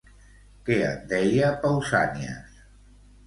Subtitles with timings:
[0.69, 2.57] Què en deia Pausànias?